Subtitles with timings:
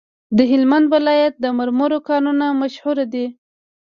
[0.37, 3.25] د هلمند ولایت د مرمرو کانونه مشهور دي؟